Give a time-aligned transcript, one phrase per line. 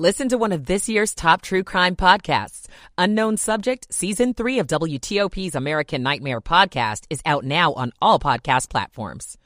[0.00, 2.68] Listen to one of this year's top true crime podcasts.
[2.96, 8.70] Unknown Subject, Season 3 of WTOP's American Nightmare podcast is out now on all podcast
[8.70, 9.36] platforms.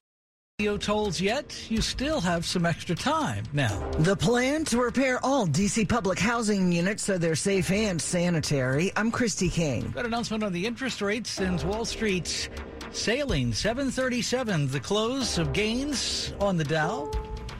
[0.60, 3.90] Radio tolls yet, you still have some extra time now.
[3.98, 8.92] The plan to repair all DC public housing units so they're safe and sanitary.
[8.94, 9.90] I'm Christy King.
[9.96, 12.48] That announcement on the interest rates sends Wall Street's
[12.92, 17.10] sailing 737, the close of gains on the Dow.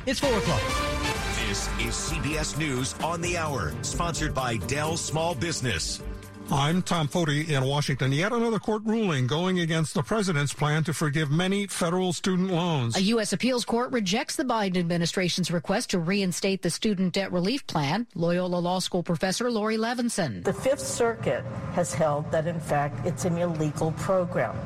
[0.07, 1.14] It's 4 o'clock.
[1.55, 6.03] This is CBS News on the Hour, sponsored by Dell Small Business.
[6.51, 8.11] I'm Tom Foty in Washington.
[8.11, 12.97] Yet another court ruling going against the president's plan to forgive many federal student loans.
[12.97, 13.33] A U.S.
[13.33, 18.09] appeals court rejects the Biden administration's request to reinstate the student debt relief plan.
[18.17, 20.43] Loyola Law School professor Laurie Levenson.
[20.43, 21.45] The Fifth Circuit
[21.75, 24.57] has held that, in fact, it's an illegal program.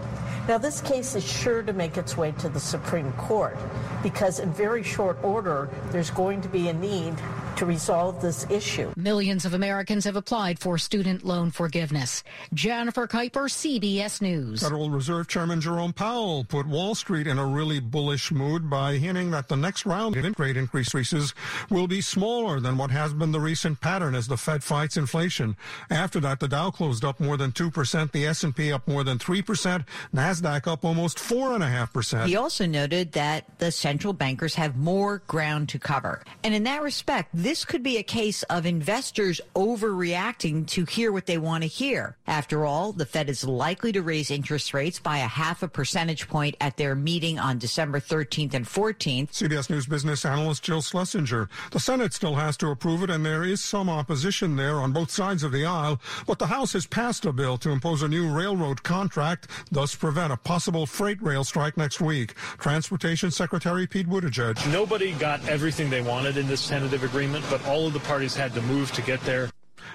[0.48, 3.58] Now, this case is sure to make its way to the Supreme Court
[4.02, 7.14] because, in very short order, there's going to be a need
[7.58, 8.92] to resolve this issue.
[8.96, 12.22] Millions of Americans have applied for student loan forgiveness.
[12.54, 14.62] Jennifer Kuiper, CBS News.
[14.62, 19.32] Federal Reserve Chairman Jerome Powell put Wall Street in a really bullish mood by hinting
[19.32, 21.34] that the next round of interest rate increases
[21.68, 25.56] will be smaller than what has been the recent pattern as the Fed fights inflation.
[25.90, 29.84] After that, the Dow closed up more than 2%, the S&P up more than 3%,
[30.14, 32.26] NASDAQ up almost 4.5%.
[32.26, 36.22] He also noted that the central bankers have more ground to cover.
[36.44, 41.24] And in that respect, this could be a case of investors overreacting to hear what
[41.24, 42.14] they want to hear.
[42.26, 46.28] After all, the Fed is likely to raise interest rates by a half a percentage
[46.28, 49.30] point at their meeting on December 13th and 14th.
[49.30, 51.48] CBS News business analyst Jill Schlesinger.
[51.70, 55.10] The Senate still has to approve it, and there is some opposition there on both
[55.10, 56.02] sides of the aisle.
[56.26, 60.34] But the House has passed a bill to impose a new railroad contract, thus prevent
[60.34, 62.34] a possible freight rail strike next week.
[62.58, 64.70] Transportation Secretary Pete Buttigieg.
[64.70, 68.52] Nobody got everything they wanted in this tentative agreement, but all of the parties had
[68.54, 69.50] to move to get there.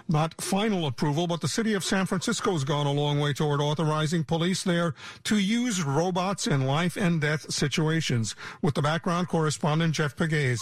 [0.09, 3.61] Not final approval, but the city of San Francisco has gone a long way toward
[3.61, 8.35] authorizing police there to use robots in life and death situations.
[8.61, 10.59] With the background correspondent Jeff Pegues.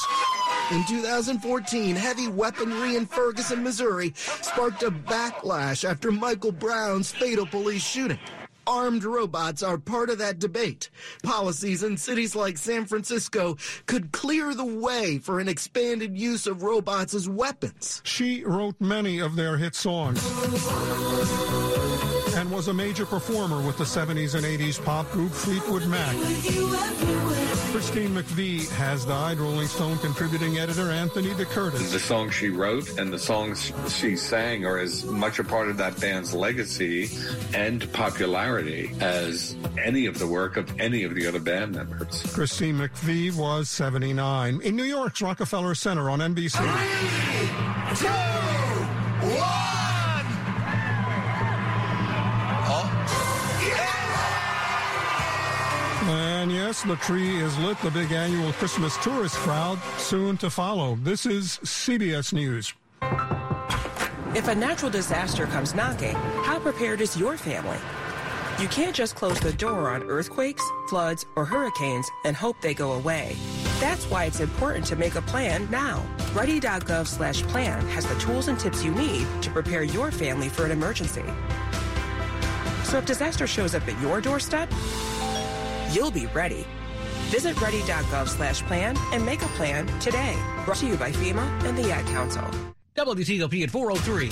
[0.72, 7.84] In 2014, heavy weaponry in Ferguson, Missouri sparked a backlash after Michael Brown's fatal police
[7.84, 8.20] shooting.
[8.72, 10.90] Armed robots are part of that debate.
[11.24, 16.64] Policies in cities like San Francisco could clear the way for an expanded use of
[16.64, 18.02] robots as weapons.
[18.06, 20.22] She wrote many of their hit songs
[22.36, 26.16] and was a major performer with the 70s and 80s pop group Fleetwood Mac.
[27.72, 29.40] Christine McVie has died.
[29.40, 31.92] Rolling Stone contributing editor Anthony DeCurtis.
[31.92, 35.78] The songs she wrote and the songs she sang are as much a part of
[35.78, 37.10] that band's legacy
[37.54, 42.22] and popularity as any of the work of any of the other band members.
[42.34, 44.62] Christine McVie was 79.
[44.62, 46.58] In New York's Rockefeller Center on NBC.
[47.92, 48.61] Three, two,
[56.42, 57.78] And yes, the tree is lit.
[57.82, 60.98] The big annual Christmas tourist crowd soon to follow.
[61.04, 62.74] This is CBS News.
[64.36, 67.78] If a natural disaster comes knocking, how prepared is your family?
[68.60, 72.94] You can't just close the door on earthquakes, floods, or hurricanes and hope they go
[72.94, 73.36] away.
[73.80, 76.04] That's why it's important to make a plan now.
[76.34, 80.66] Ready.gov slash plan has the tools and tips you need to prepare your family for
[80.66, 81.24] an emergency.
[82.86, 84.72] So if disaster shows up at your doorstep,
[85.94, 86.66] you'll be ready.
[87.30, 90.36] Visit ready.gov slash plan and make a plan today.
[90.66, 92.44] Brought to you by FEMA and the Ad Council.
[92.96, 94.30] WTOP at 403.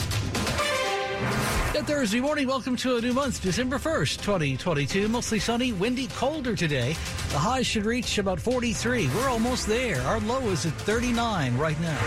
[1.74, 2.48] Good Thursday morning.
[2.48, 5.08] Welcome to a new month, December 1st, 2022.
[5.08, 6.94] Mostly sunny, windy, colder today.
[7.30, 9.08] The high should reach about 43.
[9.16, 10.02] We're almost there.
[10.02, 11.98] Our low is at 39 right now.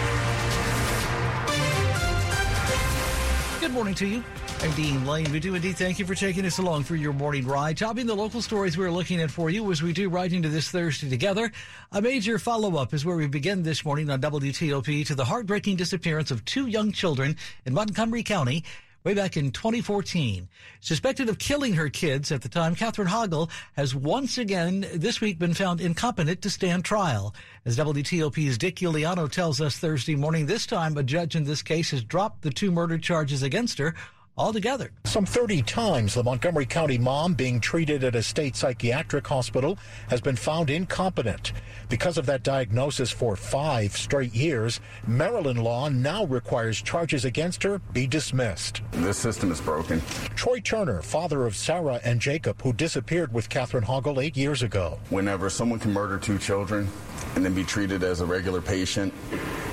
[3.61, 4.25] Good morning to you.
[4.63, 5.33] I'm Dean Lane.
[5.33, 7.77] We do indeed thank you for taking us along for your morning ride.
[7.77, 10.71] Topping the local stories we're looking at for you as we do right into this
[10.71, 11.51] Thursday together.
[11.91, 15.75] A major follow up is where we begin this morning on WTOP to the heartbreaking
[15.75, 17.37] disappearance of two young children
[17.67, 18.63] in Montgomery County
[19.03, 20.49] way back in 2014.
[20.81, 25.41] Suspected of killing her kids at the time, Catherine Hoggle has once again this week
[25.41, 27.35] been found incompetent to stand trial.
[27.65, 31.91] As WTOP's Dick Uliano tells us Thursday morning, this time a judge in this case
[31.91, 33.97] has dropped the two murder charges against her
[34.37, 34.91] altogether.
[35.05, 40.21] Some 30 times, the Montgomery County mom being treated at a state psychiatric hospital has
[40.21, 41.53] been found incompetent.
[41.89, 47.79] Because of that diagnosis for five straight years, Maryland law now requires charges against her
[47.93, 48.81] be dismissed.
[48.93, 50.01] This system is broken.
[50.35, 54.99] Troy Turner, father of Sarah and Jacob, who disappeared with Catherine Hoggle eight years ago.
[55.11, 56.89] Whenever someone can murder two children
[57.35, 59.13] and then be treated as a regular patient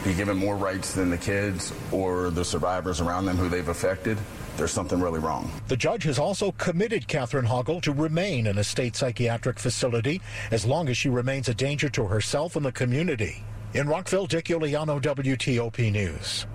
[0.03, 4.17] be given more rights than the kids or the survivors around them who they've affected,
[4.59, 5.49] there's something really wrong.
[5.67, 10.21] The judge has also committed Catherine Hoggle to remain in a state psychiatric facility
[10.51, 13.43] as long as she remains a danger to herself and the community.
[13.73, 16.45] In Rockville, Dick Uliano, WTOP News.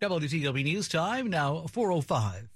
[0.00, 2.48] WTOP News time now 405.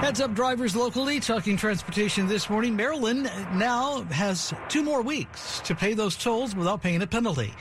[0.00, 2.76] Heads up drivers locally talking transportation this morning.
[2.76, 3.24] Maryland
[3.54, 7.54] now has two more weeks to pay those tolls without paying a penalty.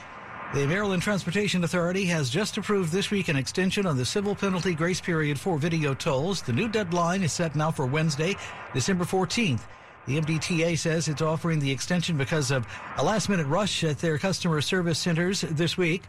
[0.56, 4.74] The Maryland Transportation Authority has just approved this week an extension on the civil penalty
[4.74, 6.42] grace period for video tolls.
[6.42, 8.38] The new deadline is set now for Wednesday,
[8.74, 9.60] December 14th.
[10.06, 12.66] The MDTA says it's offering the extension because of
[12.96, 16.04] a last minute rush at their customer service centers this week.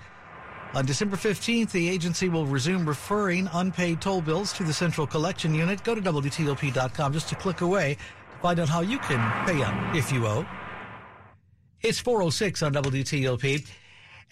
[0.74, 5.56] On December 15th, the agency will resume referring unpaid toll bills to the Central Collection
[5.56, 5.82] Unit.
[5.82, 9.96] Go to WTOP.com just a click away to find out how you can pay up
[9.96, 10.46] if you owe.
[11.82, 13.66] It's 406 on WTOP.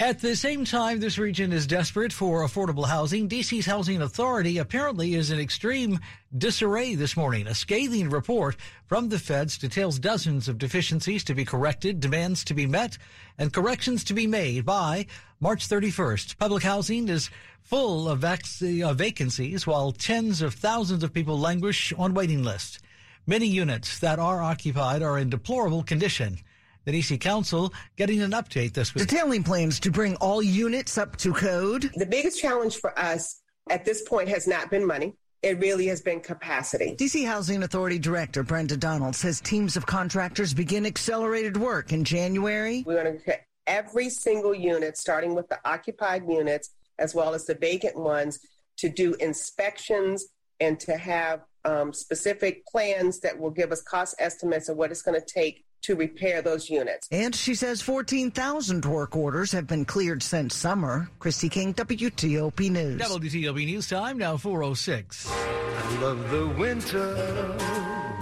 [0.01, 3.29] At the same time, this region is desperate for affordable housing.
[3.29, 6.01] DC's Housing Authority apparently is in extreme
[6.37, 7.47] disarray this morning.
[7.47, 8.57] A scathing report
[8.89, 12.99] from the feds details dozens of deficiencies to be corrected, demands to be met,
[13.39, 15.07] and corrections to be made by
[15.39, 16.39] March 31st.
[16.39, 17.31] Public housing is
[17.63, 22.81] full of vac- uh, vacancies while tens of thousands of people languish on waiting lists.
[23.29, 26.41] Many units that are occupied are in deplorable condition.
[26.85, 29.07] The DC Council getting an update this week.
[29.07, 31.91] Detailing plans to bring all units up to code.
[31.95, 33.41] The biggest challenge for us
[33.71, 35.15] at this point has not been money.
[35.43, 36.95] It really has been capacity.
[36.99, 42.83] DC Housing Authority Director Brenda Donald says teams of contractors begin accelerated work in January.
[42.87, 47.47] We're going to get every single unit, starting with the occupied units as well as
[47.47, 48.39] the vacant ones,
[48.77, 50.27] to do inspections
[50.61, 55.03] and to have um, specific plans that will give us cost estimates of what it's
[55.03, 57.09] going to take to repair those units.
[57.13, 61.11] And she says 14,000 work orders have been cleared since summer.
[61.19, 63.01] Christy King, WTOP News.
[63.03, 65.31] WTOP News time now 406.
[65.31, 67.57] I love the winter.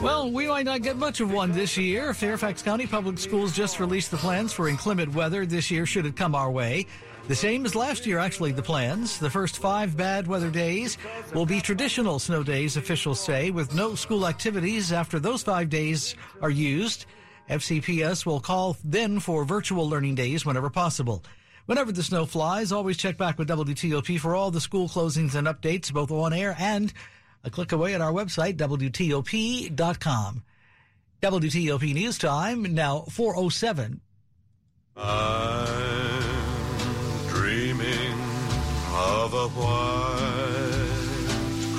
[0.01, 2.13] Well, we might not get much of one this year.
[2.13, 6.17] Fairfax County Public Schools just released the plans for inclement weather this year should it
[6.17, 6.87] come our way.
[7.29, 9.21] The same as last year, actually, the plans.
[9.21, 10.99] The first five bad weather days
[11.33, 16.17] will be traditional snow days, officials say, with no school activities after those five days
[16.41, 17.07] are used.
[17.49, 21.25] FCPS will call then for virtual learning days whenever possible.
[21.67, 25.47] Whenever the snow flies, always check back with WTOP for all the school closings and
[25.47, 26.93] updates, both on air and
[27.45, 30.43] a click away at our website, WTOP.com.
[31.21, 34.01] WTOP News Time, now 407.
[34.97, 36.23] I'm
[37.29, 38.13] dreaming
[38.93, 40.53] of a white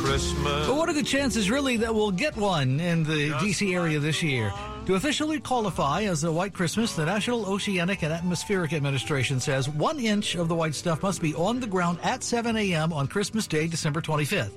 [0.01, 0.68] Christmas.
[0.68, 3.75] But what are the chances, really, that we'll get one in the D.C.
[3.75, 4.51] area this year?
[4.85, 9.97] To officially qualify as a white Christmas, the National Oceanic and Atmospheric Administration says one
[9.97, 12.91] inch of the white stuff must be on the ground at 7 a.m.
[12.91, 14.51] on Christmas Day, December 25th.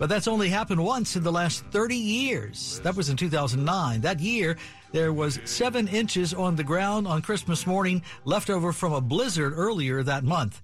[0.00, 2.80] But that's only happened once in the last 30 years.
[2.82, 4.00] That was in 2009.
[4.00, 4.56] That year,
[4.90, 9.52] there was seven inches on the ground on Christmas morning, left over from a blizzard
[9.54, 10.60] earlier that month.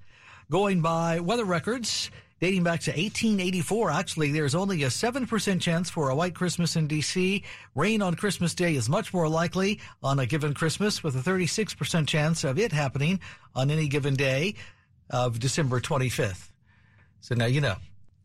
[0.50, 2.11] Going by weather records,
[2.43, 3.93] dating back to 1884.
[3.93, 7.44] Actually, there's only a 7% chance for a white Christmas in D.C.
[7.77, 12.09] Rain on Christmas Day is much more likely on a given Christmas, with a 36%
[12.09, 13.21] chance of it happening
[13.55, 14.56] on any given day
[15.09, 16.50] of December 25th.
[17.21, 17.76] So now you know.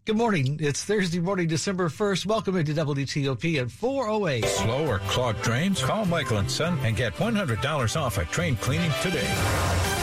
[0.06, 0.58] Good morning.
[0.62, 2.26] It's Thursday morning, December 1st.
[2.26, 4.46] Welcome into WTOP at 408.
[4.46, 5.84] Slow or clogged drains?
[5.84, 9.97] Call Michael and Son and get $100 off a drain cleaning today.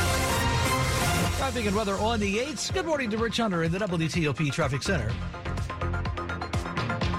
[1.45, 2.73] Traffic and weather on the 8th.
[2.73, 5.13] Good morning to Rich Hunter in the WTOP Traffic Center.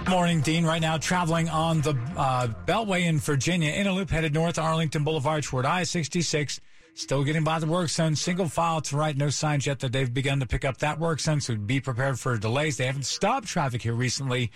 [0.09, 0.65] Morning, Dean.
[0.65, 5.03] Right now, traveling on the uh, Beltway in Virginia, in a loop headed north Arlington
[5.03, 6.59] Boulevard toward I 66.
[6.95, 8.15] Still getting by the work zone.
[8.15, 9.15] Single file to right.
[9.15, 12.19] No signs yet that they've begun to pick up that work zone, so be prepared
[12.19, 12.77] for delays.
[12.77, 14.49] They haven't stopped traffic here recently,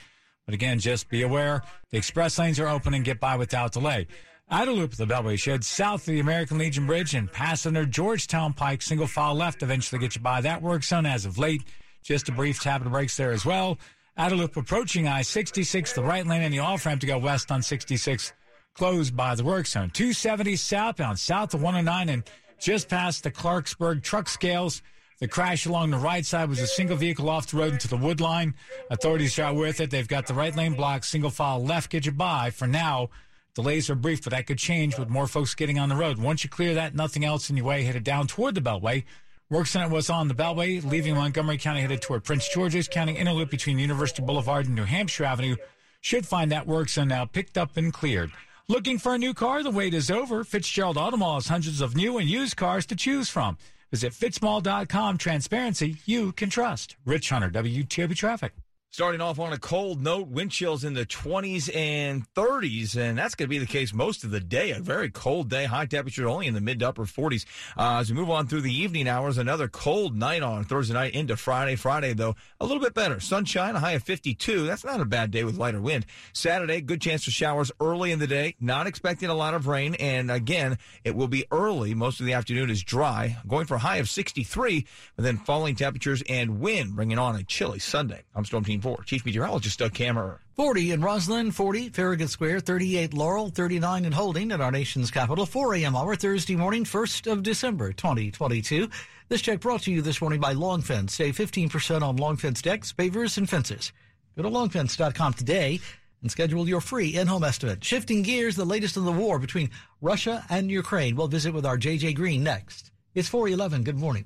[0.48, 1.62] but again, just be aware
[1.92, 4.08] the express lanes are open and get by without delay.
[4.52, 8.54] Loop of the Beltway shed south of the American Legion Bridge and past under Georgetown
[8.54, 8.82] Pike.
[8.82, 9.64] Single file left.
[9.64, 11.64] Eventually get you by that work zone as of late.
[12.04, 13.78] Just a brief tap of the brakes there as well.
[14.18, 18.34] Outer loop approaching I-66, the right lane and the off-ramp to go west on 66
[18.74, 19.90] closed by the work zone.
[19.92, 22.24] 270 southbound, south of 109 and
[22.60, 24.82] just past the Clarksburg truck scales.
[25.20, 27.98] The crash along the right side was a single vehicle off the road into the
[27.98, 28.56] wood line.
[28.90, 29.92] Authorities are out with it.
[29.92, 32.52] They've got the right lane blocked, single file left, get you by.
[32.52, 33.10] For now,
[33.54, 36.18] delays are brief, but that could change with more folks getting on the road.
[36.18, 39.04] Once you clear that, nothing else in your way, headed down toward the Beltway.
[39.50, 43.16] Work Center was on the Beltway, leaving Montgomery County headed toward Prince George's County.
[43.16, 45.56] interloop between University Boulevard and New Hampshire Avenue
[46.02, 48.32] should find that work zone now picked up and cleared.
[48.68, 49.64] Looking for a new car?
[49.64, 50.44] The wait is over.
[50.44, 53.58] Fitzgerald Auto Mall has hundreds of new and used cars to choose from.
[53.90, 55.18] Visit fitzmall.com.
[55.18, 56.96] Transparency you can trust.
[57.04, 58.54] Rich Hunter, WTOP Traffic.
[58.92, 63.36] Starting off on a cold note, wind chills in the 20s and 30s, and that's
[63.36, 64.72] going to be the case most of the day.
[64.72, 67.46] A very cold day, high temperature only in the mid to upper 40s.
[67.78, 71.14] Uh, as we move on through the evening hours, another cold night on Thursday night
[71.14, 71.76] into Friday.
[71.76, 73.20] Friday, though, a little bit better.
[73.20, 74.66] Sunshine, a high of 52.
[74.66, 76.08] That's not a bad day with lighter wind.
[76.34, 78.56] Saturday, good chance for showers early in the day.
[78.60, 81.94] Not expecting a lot of rain, and again, it will be early.
[81.94, 83.38] Most of the afternoon is dry.
[83.48, 87.44] Going for a high of 63, but then falling temperatures and wind bringing on a
[87.44, 88.24] chilly Sunday.
[88.34, 89.04] I'm Storm Team 4.
[89.04, 90.40] Chief Meteorologist Doug Kammerer.
[90.56, 95.46] 40 in Rosslyn, 40 Farragut Square, 38 Laurel, 39 in Holding at our nation's capital.
[95.46, 95.96] 4 a.m.
[95.96, 98.90] hour Thursday morning, 1st of December, 2022.
[99.30, 101.14] This check brought to you this morning by Long Fence.
[101.14, 103.94] Save 15% on Long Fence decks, pavers, and fences.
[104.36, 105.80] Go to longfence.com today
[106.22, 107.84] and schedule your free in-home estimate.
[107.84, 109.70] Shifting gears, the latest in the war between
[110.02, 111.16] Russia and Ukraine.
[111.16, 112.92] We'll visit with our JJ Green next.
[113.14, 113.84] It's 411.
[113.84, 114.26] Good morning.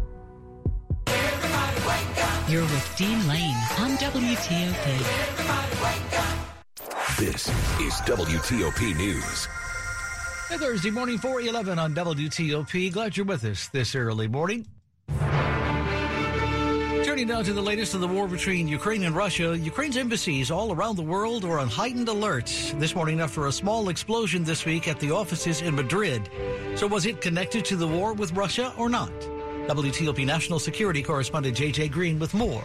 [2.51, 4.85] You're with Dean Lane on WTOP.
[7.17, 7.47] This
[7.79, 9.47] is WTOP News.
[10.49, 12.91] Hey, Thursday morning, 411 on WTOP.
[12.91, 14.67] Glad you're with us this early morning.
[17.05, 20.73] Turning now to the latest of the war between Ukraine and Russia, Ukraine's embassies all
[20.73, 24.89] around the world are on heightened alert this morning after a small explosion this week
[24.89, 26.29] at the offices in Madrid.
[26.75, 29.09] So, was it connected to the war with Russia or not?
[29.67, 32.63] WTOP national security correspondent JJ Green with more.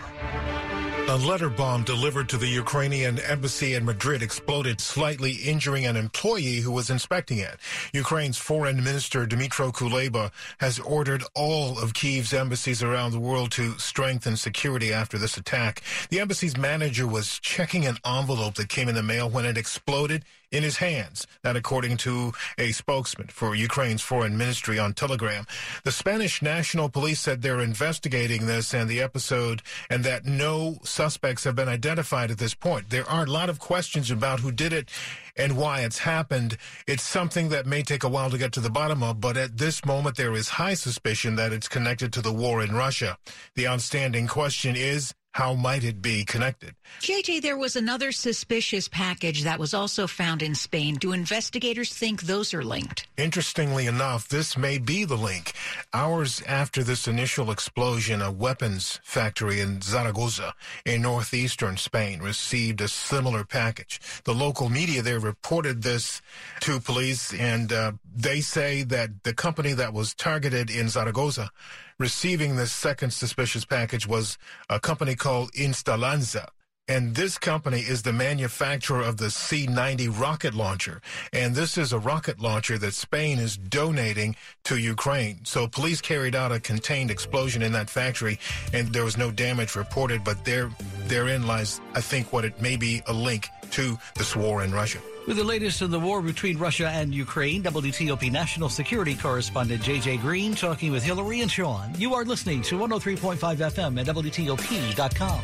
[1.08, 6.56] A letter bomb delivered to the Ukrainian embassy in Madrid exploded, slightly injuring an employee
[6.56, 7.58] who was inspecting it.
[7.92, 13.78] Ukraine's foreign minister Dmytro Kuleba has ordered all of Kyiv's embassies around the world to
[13.78, 15.80] strengthen security after this attack.
[16.10, 20.24] The embassy's manager was checking an envelope that came in the mail when it exploded
[20.50, 21.26] in his hands.
[21.42, 25.46] That according to a spokesman for Ukraine's foreign ministry on Telegram.
[25.84, 31.44] The Spanish National Police said they're investigating this and the episode and that no suspects
[31.44, 32.90] have been identified at this point.
[32.90, 34.88] There are a lot of questions about who did it
[35.36, 36.56] and why it's happened.
[36.86, 39.58] It's something that may take a while to get to the bottom of, but at
[39.58, 43.18] this moment there is high suspicion that it's connected to the war in Russia.
[43.54, 46.74] The outstanding question is, how might it be connected?
[47.02, 50.94] JJ, there was another suspicious package that was also found in Spain.
[50.94, 53.06] Do investigators think those are linked?
[53.18, 55.52] Interestingly enough, this may be the link.
[55.92, 60.54] Hours after this initial explosion, a weapons factory in Zaragoza
[60.86, 64.00] in northeastern Spain received a similar package.
[64.24, 66.22] The local media there reported this
[66.60, 71.50] to police, and uh, they say that the company that was targeted in Zaragoza
[71.98, 74.38] receiving this second suspicious package was
[74.68, 76.48] a company called Instalanza.
[76.88, 81.00] And this company is the manufacturer of the C-90 rocket launcher.
[81.32, 85.40] And this is a rocket launcher that Spain is donating to Ukraine.
[85.44, 88.38] So police carried out a contained explosion in that factory
[88.72, 90.70] and there was no damage reported, but there,
[91.08, 94.98] therein lies, I think, what it may be a link to this war in Russia.
[95.26, 100.20] With the latest in the war between Russia and Ukraine, WTOP national security correspondent JJ
[100.22, 101.92] Green talking with Hillary and Sean.
[101.98, 105.40] You are listening to 103.5 FM at WTOP.com.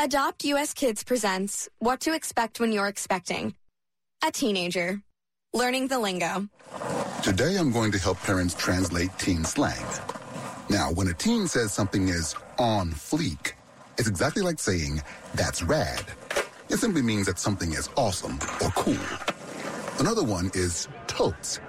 [0.00, 3.54] Adopt US Kids presents What to Expect When You're Expecting.
[4.22, 5.00] A teenager.
[5.54, 6.48] Learning the lingo.
[7.22, 9.86] Today I'm going to help parents translate teen slang.
[10.68, 13.52] Now, when a teen says something is on fleek,
[13.96, 15.00] it's exactly like saying,
[15.34, 16.04] that's rad.
[16.70, 18.98] It simply means that something is awesome or cool.
[19.98, 21.60] Another one is totes.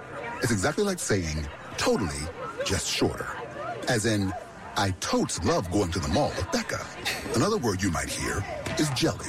[0.42, 1.46] It's exactly like saying,
[1.78, 2.20] totally,
[2.66, 3.28] just shorter.
[3.88, 4.32] As in,
[4.76, 6.86] I totes love going to the mall with Becca.
[7.34, 8.44] Another word you might hear
[8.78, 9.26] is jelly.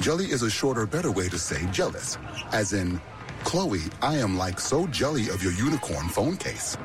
[0.00, 2.18] Jelly is a shorter, better way to say jealous.
[2.52, 3.00] As in,
[3.44, 6.76] Chloe, I am like so jelly of your unicorn phone case.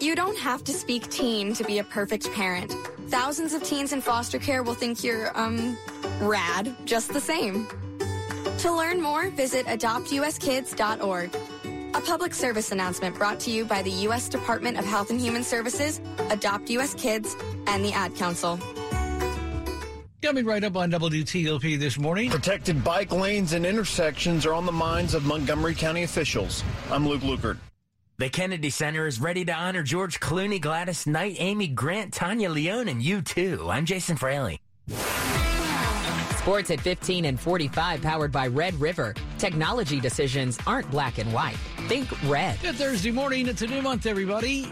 [0.00, 2.72] You don't have to speak teen to be a perfect parent.
[3.08, 5.76] Thousands of teens in foster care will think you're, um,
[6.22, 7.68] rad just the same.
[8.60, 11.36] To learn more, visit adoptuskids.org.
[11.92, 14.30] A public service announcement brought to you by the U.S.
[14.30, 16.94] Department of Health and Human Services, Adopt U.S.
[16.94, 18.58] Kids, and the Ad Council.
[20.22, 22.30] Coming right up on WTOP this morning.
[22.30, 26.64] Protected bike lanes and intersections are on the minds of Montgomery County officials.
[26.90, 27.58] I'm Luke Lukert.
[28.20, 32.90] The Kennedy Center is ready to honor George Clooney, Gladys Knight, Amy Grant, Tania León,
[32.90, 33.72] and U2.
[33.72, 34.60] I'm Jason Fraley.
[36.36, 39.14] Sports at 15 and 45, powered by Red River.
[39.38, 41.56] Technology decisions aren't black and white.
[41.88, 42.60] Think red.
[42.60, 43.48] Good Thursday morning.
[43.48, 44.70] It's a new month, everybody.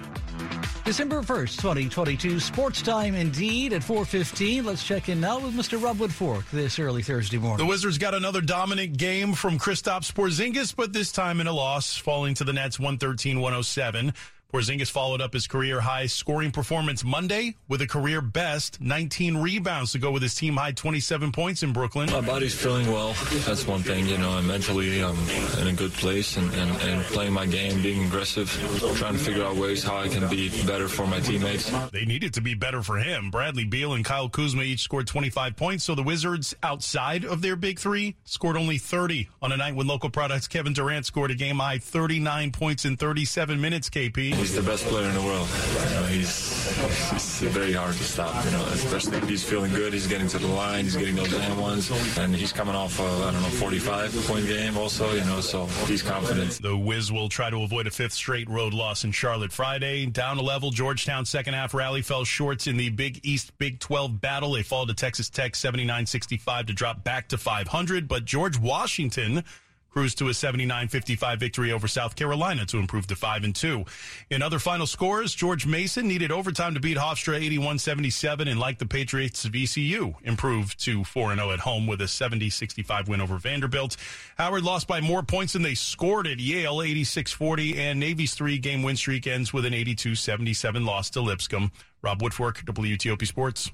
[0.88, 2.40] December 1st, 2022.
[2.40, 4.64] Sports time indeed at 4.15.
[4.64, 5.78] Let's check in now with Mr.
[5.78, 7.58] Rob Woodfork this early Thursday morning.
[7.58, 11.98] The Wizards got another dominant game from Kristaps Porzingis, but this time in a loss,
[11.98, 14.14] falling to the Nets 113-107.
[14.50, 19.92] Porzingis followed up his career high scoring performance Monday with a career best 19 rebounds
[19.92, 22.10] to go with his team high 27 points in Brooklyn.
[22.10, 23.12] My body's feeling well.
[23.44, 25.18] That's one thing, you know, and mentally I'm
[25.60, 28.48] in a good place and, and, and playing my game, being aggressive,
[28.96, 31.70] trying to figure out ways how I can be better for my teammates.
[31.90, 33.30] They needed to be better for him.
[33.30, 37.54] Bradley Beal and Kyle Kuzma each scored 25 points, so the Wizards, outside of their
[37.54, 41.34] big three, scored only 30 on a night when local products Kevin Durant scored a
[41.34, 44.37] game high 39 points in 37 minutes, KP.
[44.38, 45.48] He's the best player in the world.
[45.88, 48.44] You know, he's, he's very hard to stop.
[48.44, 49.92] You know, especially if he's feeling good.
[49.92, 50.84] He's getting to the line.
[50.84, 54.46] He's getting those and ones, and he's coming off a I don't know 45 point
[54.46, 55.12] game also.
[55.12, 56.62] You know, so he's confident.
[56.62, 60.06] The Wiz will try to avoid a fifth straight road loss in Charlotte Friday.
[60.06, 64.20] Down a level, Georgetown second half rally fell short in the Big East Big 12
[64.20, 64.52] battle.
[64.52, 69.42] They fall to Texas Tech 79-65 to drop back to 500, but George Washington
[69.90, 73.84] cruised to a 79-55 victory over South Carolina to improve to 5 and 2.
[74.30, 78.86] In other final scores, George Mason needed overtime to beat Hofstra 81-77 and like the
[78.86, 83.96] Patriots VCU improved to 4 and 0 at home with a 70-65 win over Vanderbilt.
[84.36, 88.96] Howard lost by more points than they scored at Yale 86-40 and Navy's 3-game win
[88.96, 91.72] streak ends with an 82-77 loss to Lipscomb.
[92.02, 93.70] Rob Woodfork, WTOP Sports.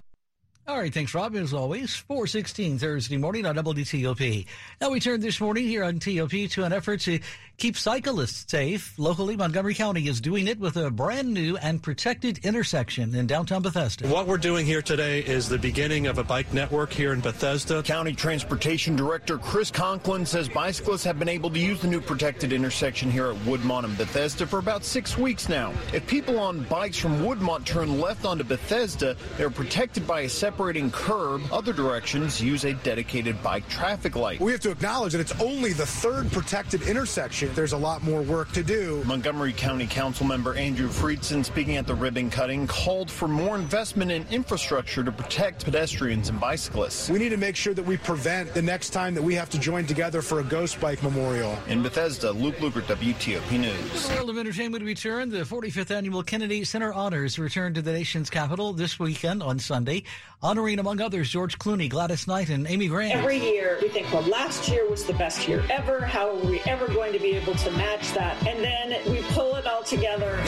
[0.66, 1.36] All right, thanks, Rob.
[1.36, 4.46] As always, 416 Thursday morning on WTOP.
[4.80, 7.20] Now we turn this morning here on TOP to an effort to
[7.58, 8.98] keep cyclists safe.
[8.98, 13.60] Locally, Montgomery County is doing it with a brand new and protected intersection in downtown
[13.60, 14.08] Bethesda.
[14.08, 17.82] What we're doing here today is the beginning of a bike network here in Bethesda.
[17.82, 22.54] County Transportation Director Chris Conklin says bicyclists have been able to use the new protected
[22.54, 25.74] intersection here at Woodmont and Bethesda for about six weeks now.
[25.92, 30.88] If people on bikes from Woodmont turn left onto Bethesda, they're protected by a separating
[30.92, 31.42] curb.
[31.50, 34.38] Other directions use a dedicated bike traffic light.
[34.38, 37.50] We have to acknowledge that it's only the third protected intersection.
[37.56, 39.02] There's a lot more work to do.
[39.04, 44.12] Montgomery County Council member Andrew Friedson, speaking at the ribbon cutting, called for more investment
[44.12, 47.10] in infrastructure to protect pedestrians and bicyclists.
[47.10, 49.58] We need to make sure that we prevent the next time that we have to
[49.58, 51.58] join together for a ghost bike memorial.
[51.66, 54.08] In Bethesda, Luke Lukert, WTOP News.
[54.08, 55.30] The world of entertainment return.
[55.30, 60.04] The 45th annual Kennedy Center Honors return to the nation's capital this weekend on Sunday,
[60.44, 63.14] honoring, among others, George Clooney, Gladys Knight, and Amy Grant.
[63.14, 66.04] Every year, we think, well, last year was the best year ever.
[66.04, 68.36] How are we ever going to be able to match that?
[68.46, 70.38] And then we pull it all together.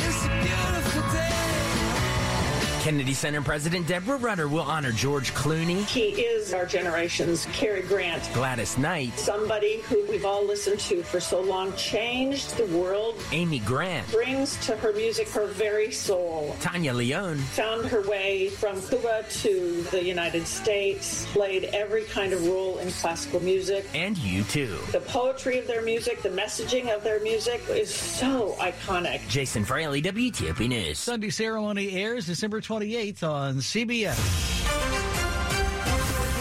[2.87, 5.85] Kennedy Center President Deborah Rutter will honor George Clooney.
[5.87, 8.33] He is our generation's Cary Grant.
[8.33, 9.19] Gladys Knight.
[9.19, 13.21] Somebody who we've all listened to for so long changed the world.
[13.33, 14.09] Amy Grant.
[14.13, 16.55] Brings to her music her very soul.
[16.61, 17.39] Tania León.
[17.57, 21.27] Found her way from Cuba to the United States.
[21.33, 23.85] Played every kind of role in classical music.
[23.95, 24.93] And U2.
[24.93, 29.27] The poetry of their music, the messaging of their music is so iconic.
[29.29, 31.01] Jason Fraley, WTOP News.
[31.01, 34.19] Sunday ceremony airs December 28th on CBS.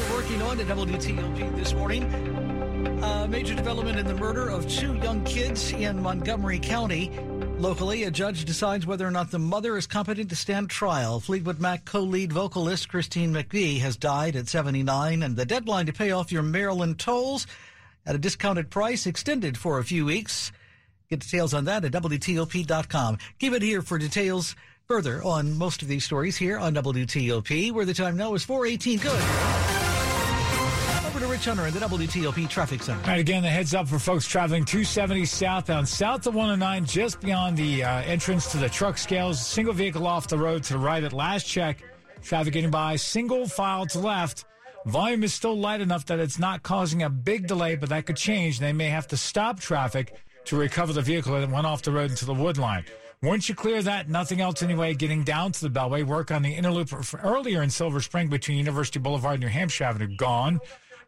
[0.10, 2.04] We're working on at WTOP this morning.
[3.02, 7.10] A major development in the murder of two young kids in Montgomery County.
[7.58, 11.21] Locally, a judge decides whether or not the mother is competent to stand trial.
[11.21, 16.12] Fleetwood Mac co-lead vocalist Christine McVie has died at 79, and the deadline to pay
[16.12, 17.48] off your Maryland tolls
[18.06, 20.52] at a discounted price extended for a few weeks.
[21.10, 23.19] Get details on that at WTOP.com.
[23.39, 24.54] Keep it here for details
[24.88, 29.00] further on most of these stories here on WTOP, where the time now is 418.
[29.00, 29.12] Good.
[31.08, 33.02] Over to Rich Hunter in the WTOP Traffic Center.
[33.02, 37.19] All right, again, the heads up for folks traveling 270 southbound, south of 109, just
[37.19, 39.43] beyond the uh, entrance to the truck scales.
[39.43, 41.84] Single vehicle off the road to the right at last check.
[42.21, 44.45] Traffic getting by, single file to left.
[44.86, 48.17] Volume is still light enough that it's not causing a big delay, but that could
[48.17, 48.60] change.
[48.60, 50.13] They may have to stop traffic
[50.45, 52.86] to recover the vehicle that went off the road into the wood line.
[53.23, 56.06] Once you clear that, nothing else anyway, getting down to the Beltway.
[56.06, 56.89] Work on the inner loop
[57.23, 60.60] earlier in Silver Spring between University Boulevard and New Hampshire Avenue gone.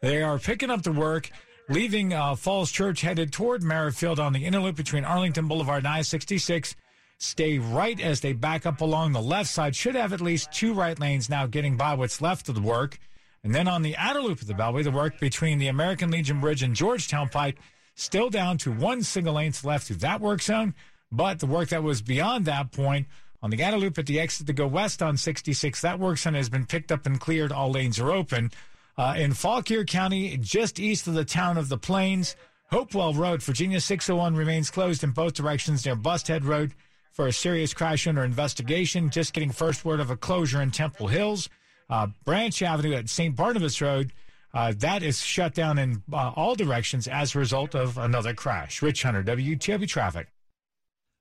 [0.01, 1.29] They are picking up the work,
[1.69, 5.87] leaving uh, Falls Church headed toward Merrifield on the inner loop between Arlington Boulevard and
[5.87, 6.75] I-66.
[7.19, 9.75] Stay right as they back up along the left side.
[9.75, 12.99] Should have at least two right lanes now getting by what's left of the work.
[13.43, 16.39] And then on the outer loop of the Beltway, the work between the American Legion
[16.39, 17.57] Bridge and Georgetown Pike
[17.95, 20.75] still down to one single lane to left through that work zone.
[21.11, 23.07] But the work that was beyond that point
[23.41, 26.49] on the loop at the exit to go west on 66, that work zone has
[26.49, 27.51] been picked up and cleared.
[27.51, 28.51] All lanes are open.
[28.97, 32.35] Uh, in Fauquier County, just east of the town of the Plains,
[32.71, 36.73] Hopewell Road, Virginia 601 remains closed in both directions near Busthead Road
[37.11, 39.09] for a serious crash under investigation.
[39.09, 41.47] Just getting first word of a closure in Temple Hills.
[41.89, 43.35] Uh, Branch Avenue at St.
[43.35, 44.11] Barnabas Road,
[44.53, 48.81] uh, that is shut down in uh, all directions as a result of another crash.
[48.81, 50.27] Rich Hunter, WTOP Traffic.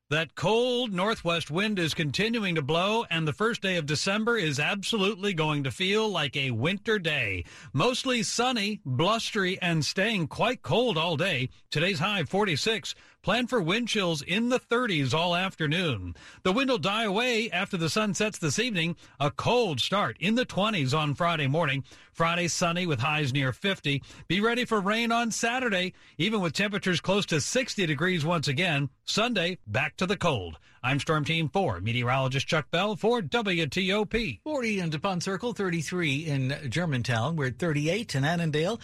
[0.09, 4.61] That cold northwest wind is continuing to blow, and the first day of December is
[4.61, 7.45] absolutely going to feel like a winter day.
[7.73, 11.49] Mostly sunny, blustery, and staying quite cold all day.
[11.73, 12.95] Today's high 46.
[13.27, 16.15] Plan for wind chills in the 30s all afternoon.
[16.45, 18.95] The wind will die away after the sun sets this evening.
[19.19, 21.83] A cold start in the 20s on Friday morning.
[22.13, 24.01] Friday sunny with highs near 50.
[24.29, 28.91] Be ready for rain on Saturday, even with temperatures close to 60 degrees once again.
[29.07, 30.59] Sunday, back to the cold.
[30.85, 34.39] I'm Storm Team 4, meteorologist Chuck Bell for WTOP.
[34.45, 37.35] 40 in DuPont Circle, 33 in Germantown.
[37.35, 38.79] We're at 38 in Annandale.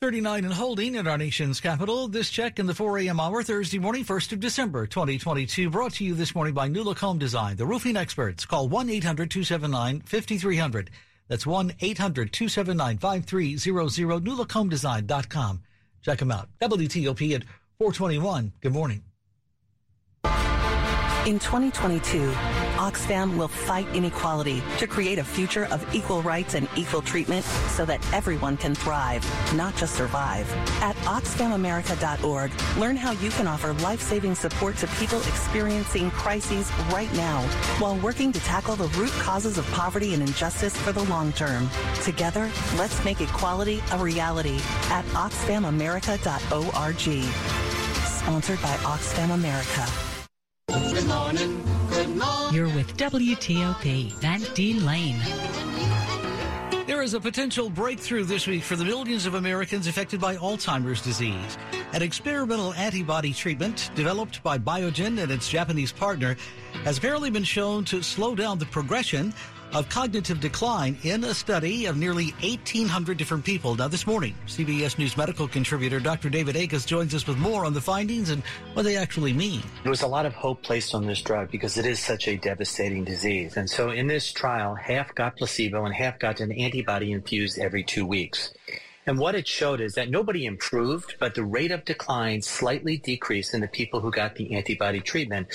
[0.00, 2.08] 39 and holding at our nation's capital.
[2.08, 3.20] This check in the 4 a.m.
[3.20, 5.68] hour Thursday morning, 1st of December, 2022.
[5.68, 8.46] Brought to you this morning by New Look Home Design, the roofing experts.
[8.46, 10.88] Call 1-800-279-5300.
[11.28, 14.24] That's 1-800-279-5300.
[14.24, 15.60] NewLookHomeDesign.com.
[16.00, 16.48] Check them out.
[16.62, 17.44] WTOP at
[17.78, 18.54] 421.
[18.62, 19.02] Good morning.
[21.26, 22.32] In 2022,
[22.80, 27.84] Oxfam will fight inequality to create a future of equal rights and equal treatment so
[27.84, 29.22] that everyone can thrive,
[29.54, 30.50] not just survive.
[30.80, 37.42] At OxfamAmerica.org, learn how you can offer life-saving support to people experiencing crises right now
[37.80, 41.68] while working to tackle the root causes of poverty and injustice for the long term.
[42.02, 47.24] Together, let's make equality a reality at OxfamAmerica.org.
[48.06, 49.86] Sponsored by Oxfam America.
[50.68, 51.69] Good morning.
[52.52, 55.20] You're with WTOP, Van Dean Lane.
[56.84, 61.00] There is a potential breakthrough this week for the millions of Americans affected by Alzheimer's
[61.00, 61.56] disease.
[61.92, 66.36] An experimental antibody treatment developed by Biogen and its Japanese partner
[66.82, 69.32] has apparently been shown to slow down the progression
[69.72, 73.74] of cognitive decline in a study of nearly 1,800 different people.
[73.74, 76.30] Now, this morning, CBS News medical contributor Dr.
[76.30, 78.42] David Agus joins us with more on the findings and
[78.74, 79.62] what they actually mean.
[79.82, 82.36] There was a lot of hope placed on this drug because it is such a
[82.36, 83.56] devastating disease.
[83.56, 87.84] And so in this trial, half got placebo and half got an antibody infused every
[87.84, 88.52] two weeks.
[89.06, 93.54] And what it showed is that nobody improved, but the rate of decline slightly decreased
[93.54, 95.48] in the people who got the antibody treatment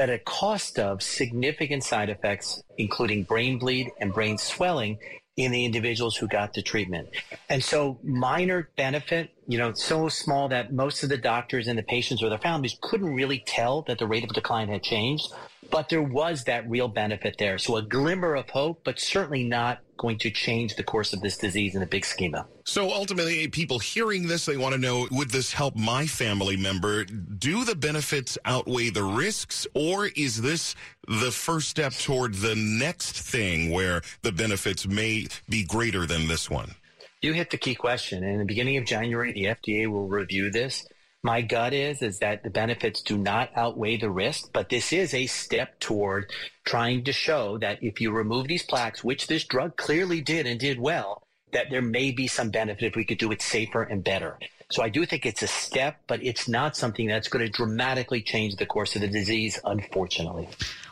[0.00, 4.98] but at a cost of significant side effects, including brain bleed and brain swelling
[5.36, 7.10] in the individuals who got the treatment.
[7.50, 11.82] And so minor benefit, you know, so small that most of the doctors and the
[11.82, 15.28] patients or their families couldn't really tell that the rate of decline had changed.
[15.70, 17.58] But there was that real benefit there.
[17.58, 21.36] So a glimmer of hope, but certainly not going to change the course of this
[21.36, 22.46] disease in the big schema.
[22.64, 27.04] So ultimately, people hearing this, they want to know would this help my family member?
[27.04, 30.74] Do the benefits outweigh the risks, or is this
[31.06, 36.48] the first step toward the next thing where the benefits may be greater than this
[36.48, 36.74] one?
[37.20, 38.24] You hit the key question.
[38.24, 40.86] In the beginning of January, the FDA will review this.
[41.22, 45.12] My gut is is that the benefits do not outweigh the risk, but this is
[45.12, 46.32] a step toward
[46.64, 50.58] trying to show that if you remove these plaques, which this drug clearly did and
[50.58, 54.02] did well, that there may be some benefit if we could do it safer and
[54.02, 54.38] better.
[54.70, 58.22] So I do think it's a step, but it's not something that's going to dramatically
[58.22, 60.48] change the course of the disease, unfortunately.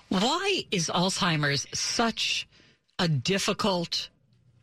[0.08, 2.46] Why is Alzheimer's such
[2.98, 4.10] a difficult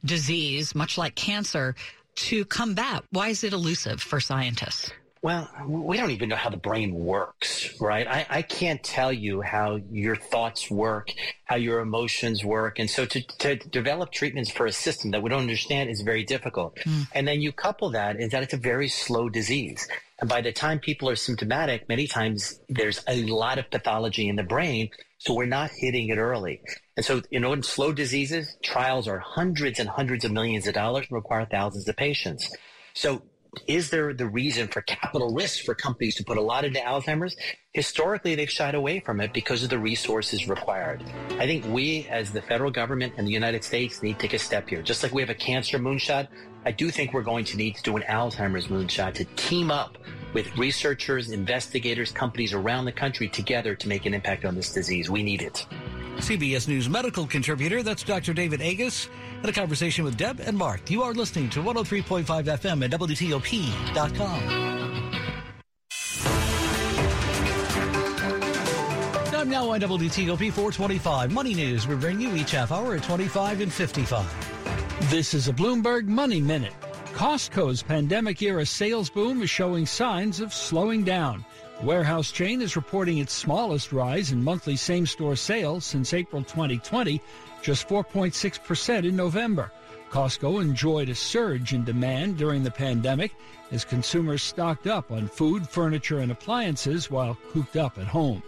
[0.04, 1.75] disease, much like cancer,
[2.15, 3.04] to combat?
[3.12, 4.91] Why is it elusive for scientists?
[5.26, 8.08] Well, we don't even know how the brain works, right?
[8.08, 11.12] I, I, can't tell you how your thoughts work,
[11.46, 12.78] how your emotions work.
[12.78, 16.24] And so to, to develop treatments for a system that we don't understand is very
[16.24, 16.76] difficult.
[16.76, 17.08] Mm.
[17.12, 19.88] And then you couple that is that it's a very slow disease.
[20.20, 24.36] And by the time people are symptomatic, many times there's a lot of pathology in
[24.36, 24.92] the brain.
[25.18, 26.62] So we're not hitting it early.
[26.98, 30.76] And so, you know, in slow diseases, trials are hundreds and hundreds of millions of
[30.76, 32.56] dollars and require thousands of patients.
[32.94, 33.24] So
[33.68, 37.36] is there the reason for capital risk for companies to put a lot into Alzheimer's?
[37.76, 41.04] historically they've shied away from it because of the resources required.
[41.32, 44.39] I think we, as the federal government and the United States, need to take a
[44.39, 44.82] step here.
[44.82, 46.30] Just like we have a cancer moonshot,
[46.65, 49.99] I do think we're going to need to do an Alzheimer's moonshot to team up
[50.34, 55.10] with researchers, investigators, companies around the country together to make an impact on this disease.
[55.10, 55.65] We need it.
[56.17, 58.34] CBS News medical contributor, that's Dr.
[58.34, 60.89] David Agus, and a conversation with Deb and Mark.
[60.89, 64.65] You are listening to 103.5 FM at WTOP.com.
[69.32, 71.86] Time now on WTOP 425 Money News.
[71.86, 74.56] We bring you each half hour at 25 and 55.
[75.02, 76.74] This is a Bloomberg Money Minute.
[77.14, 81.46] Costco's pandemic era sales boom is showing signs of slowing down.
[81.80, 86.44] The warehouse chain is reporting its smallest rise in monthly same store sales since April
[86.44, 87.22] 2020,
[87.62, 89.70] just 4.6% in November.
[90.10, 93.36] Costco enjoyed a surge in demand during the pandemic
[93.72, 98.42] as consumers stocked up on food, furniture, and appliances while cooped up at home.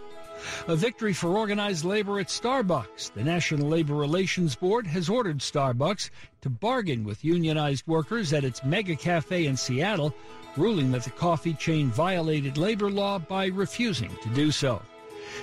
[0.66, 3.12] A victory for organized labor at Starbucks.
[3.12, 6.10] The National Labor Relations Board has ordered Starbucks
[6.42, 10.14] to bargain with unionized workers at its mega cafe in Seattle,
[10.56, 14.82] ruling that the coffee chain violated labor law by refusing to do so.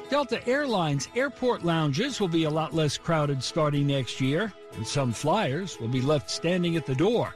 [0.09, 5.13] Delta Airlines airport lounges will be a lot less crowded starting next year, and some
[5.13, 7.35] flyers will be left standing at the door.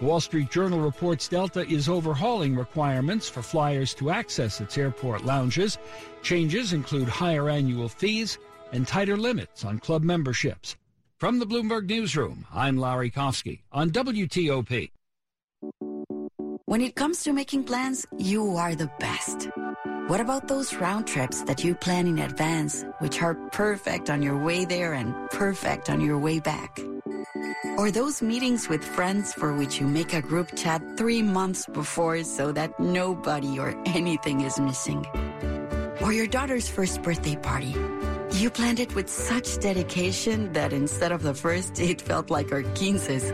[0.00, 5.76] Wall Street Journal reports Delta is overhauling requirements for flyers to access its airport lounges.
[6.22, 8.38] Changes include higher annual fees
[8.72, 10.76] and tighter limits on club memberships.
[11.18, 14.90] From the Bloomberg Newsroom, I'm Larry Kofsky on WTOP.
[16.64, 19.50] When it comes to making plans, you are the best.
[20.06, 24.38] What about those round trips that you plan in advance, which are perfect on your
[24.38, 26.80] way there and perfect on your way back?
[27.78, 32.22] Or those meetings with friends for which you make a group chat three months before
[32.24, 35.06] so that nobody or anything is missing?
[36.02, 37.74] Or your daughter's first birthday party.
[38.32, 42.62] You planned it with such dedication that instead of the first, it felt like our
[42.62, 43.32] quinces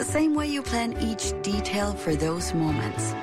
[0.00, 3.14] the same way you plan each detail for those moments.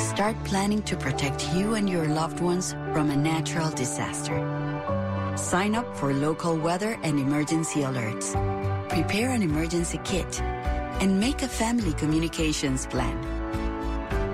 [0.00, 4.38] Start planning to protect you and your loved ones from a natural disaster.
[5.36, 8.32] Sign up for local weather and emergency alerts.
[8.98, 10.42] Prepare an emergency kit
[11.00, 13.16] and make a family communications plan.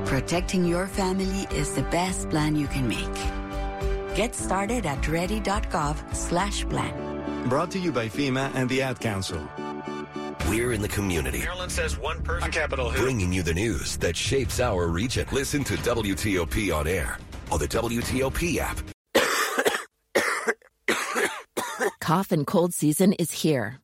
[0.06, 4.16] Protecting your family is the best plan you can make.
[4.16, 7.46] Get started at ready.gov slash plan.
[7.50, 9.46] Brought to you by FEMA and the Ad Council.
[10.48, 11.40] We're in the community.
[11.40, 12.44] Maryland says one person.
[12.44, 13.02] On Capitol Hill.
[13.02, 15.26] Bringing you the news that shapes our region.
[15.30, 17.18] Listen to WTOP on air
[17.52, 18.80] on the WTOP app.
[22.00, 23.83] Cough and cold season is here.